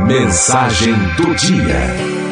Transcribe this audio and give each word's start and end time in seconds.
Mensagem 0.00 0.92
do 1.16 1.34
dia. 1.36 1.78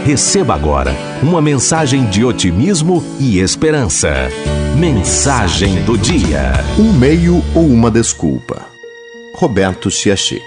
Receba 0.04 0.52
agora 0.52 0.92
uma 1.22 1.40
mensagem 1.40 2.04
de 2.06 2.24
otimismo 2.24 3.02
e 3.20 3.38
esperança. 3.38 4.28
Mensagem 4.76 5.82
do 5.84 5.96
dia. 5.96 6.52
Um 6.76 6.92
meio 6.92 7.42
ou 7.54 7.66
uma 7.66 7.88
desculpa. 7.88 8.66
Roberto 9.32 9.90
Chiachik. 9.90 10.42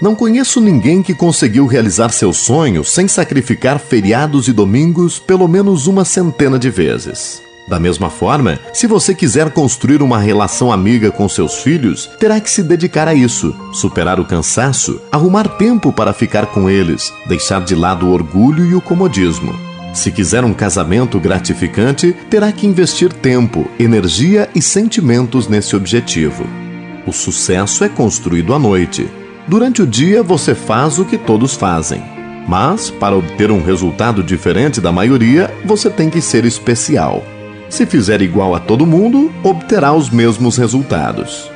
Não 0.00 0.14
conheço 0.14 0.60
ninguém 0.60 1.02
que 1.02 1.14
conseguiu 1.14 1.66
realizar 1.66 2.10
seu 2.10 2.32
sonho 2.32 2.84
sem 2.84 3.08
sacrificar 3.08 3.80
feriados 3.80 4.46
e 4.46 4.52
domingos 4.52 5.18
pelo 5.18 5.48
menos 5.48 5.88
uma 5.88 6.04
centena 6.04 6.58
de 6.60 6.70
vezes. 6.70 7.42
Da 7.72 7.80
mesma 7.80 8.10
forma, 8.10 8.58
se 8.74 8.86
você 8.86 9.14
quiser 9.14 9.48
construir 9.50 10.02
uma 10.02 10.18
relação 10.18 10.70
amiga 10.70 11.10
com 11.10 11.26
seus 11.26 11.62
filhos, 11.62 12.06
terá 12.18 12.38
que 12.38 12.50
se 12.50 12.62
dedicar 12.62 13.08
a 13.08 13.14
isso, 13.14 13.56
superar 13.72 14.20
o 14.20 14.26
cansaço, 14.26 15.00
arrumar 15.10 15.48
tempo 15.48 15.90
para 15.90 16.12
ficar 16.12 16.44
com 16.48 16.68
eles, 16.68 17.10
deixar 17.26 17.64
de 17.64 17.74
lado 17.74 18.04
o 18.04 18.12
orgulho 18.12 18.66
e 18.66 18.74
o 18.74 18.80
comodismo. 18.82 19.54
Se 19.94 20.12
quiser 20.12 20.44
um 20.44 20.52
casamento 20.52 21.18
gratificante, 21.18 22.14
terá 22.28 22.52
que 22.52 22.66
investir 22.66 23.10
tempo, 23.10 23.66
energia 23.80 24.50
e 24.54 24.60
sentimentos 24.60 25.48
nesse 25.48 25.74
objetivo. 25.74 26.44
O 27.06 27.10
sucesso 27.10 27.84
é 27.84 27.88
construído 27.88 28.52
à 28.52 28.58
noite. 28.58 29.08
Durante 29.48 29.80
o 29.80 29.86
dia 29.86 30.22
você 30.22 30.54
faz 30.54 30.98
o 30.98 31.06
que 31.06 31.16
todos 31.16 31.54
fazem. 31.54 32.02
Mas, 32.46 32.90
para 32.90 33.16
obter 33.16 33.50
um 33.50 33.62
resultado 33.62 34.22
diferente 34.22 34.78
da 34.78 34.92
maioria, 34.92 35.50
você 35.64 35.88
tem 35.88 36.10
que 36.10 36.20
ser 36.20 36.44
especial. 36.44 37.24
Se 37.72 37.86
fizer 37.86 38.20
igual 38.20 38.54
a 38.54 38.60
todo 38.60 38.84
mundo, 38.84 39.32
obterá 39.42 39.94
os 39.94 40.10
mesmos 40.10 40.58
resultados. 40.58 41.50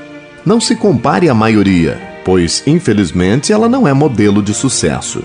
Não 0.47 0.59
se 0.59 0.75
compare 0.75 1.29
à 1.29 1.35
maioria, 1.35 2.01
pois 2.25 2.63
infelizmente 2.67 3.53
ela 3.53 3.69
não 3.69 3.87
é 3.87 3.93
modelo 3.93 4.43
de 4.43 4.55
sucesso. 4.55 5.23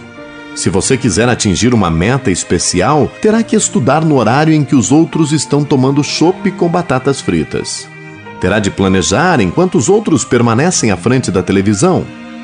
Se 0.54 0.70
você 0.70 0.98
quiser 0.98 1.30
atingir 1.30 1.74
uma 1.74 1.90
meta 1.90 2.30
especial, 2.30 3.10
terá 3.22 3.42
que 3.42 3.56
estudar 3.56 4.04
no 4.04 4.18
horário 4.18 4.54
em 4.54 4.66
que 4.66 4.76
os 4.76 4.92
outros 4.92 5.32
estão 5.32 5.64
tomando 5.64 6.04
chopp 6.04 6.52
com 6.52 6.68
batatas 6.68 7.22
fritas. 7.22 7.88
Terá 8.42 8.60
de 8.60 8.70
planejar 8.70 9.40
enquanto 9.40 9.78
os 9.78 9.88
outros 9.88 10.26
permanecem 10.26 10.92
à 10.92 10.98
frente 10.98 11.32
da 11.32 11.42
televisão. 11.42 12.04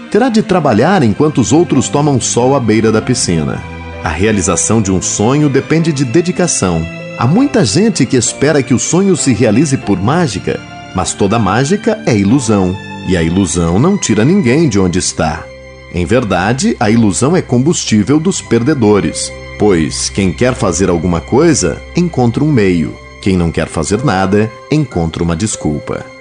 Terá 0.09 0.29
de 0.29 0.41
trabalhar 0.41 1.03
enquanto 1.03 1.41
os 1.41 1.51
outros 1.51 1.89
tomam 1.89 2.21
sol 2.21 2.55
à 2.55 2.61
beira 2.61 2.93
da 2.93 3.01
piscina. 3.01 3.61
A 4.05 4.09
realização 4.09 4.81
de 4.81 4.89
um 4.89 5.01
sonho 5.01 5.49
depende 5.49 5.91
de 5.91 6.05
dedicação, 6.05 6.81
Há 7.17 7.25
muita 7.25 7.65
gente 7.65 8.05
que 8.05 8.15
espera 8.15 8.61
que 8.61 8.75
o 8.75 8.79
sonho 8.79 9.17
se 9.17 9.33
realize 9.33 9.75
por 9.75 9.99
mágica, 9.99 10.59
mas 10.95 11.13
toda 11.13 11.39
mágica 11.39 11.99
é 12.05 12.15
ilusão, 12.15 12.77
e 13.09 13.17
a 13.17 13.23
ilusão 13.23 13.79
não 13.79 13.97
tira 13.97 14.23
ninguém 14.23 14.69
de 14.69 14.79
onde 14.79 14.99
está. 14.99 15.43
Em 15.91 16.05
verdade, 16.05 16.77
a 16.79 16.91
ilusão 16.91 17.35
é 17.35 17.41
combustível 17.41 18.19
dos 18.19 18.39
perdedores, 18.39 19.33
pois 19.57 20.09
quem 20.09 20.31
quer 20.31 20.53
fazer 20.53 20.91
alguma 20.91 21.19
coisa 21.19 21.81
encontra 21.95 22.43
um 22.43 22.51
meio, 22.51 22.95
quem 23.19 23.35
não 23.35 23.51
quer 23.51 23.67
fazer 23.67 24.03
nada 24.05 24.51
encontra 24.69 25.23
uma 25.23 25.35
desculpa. 25.35 26.16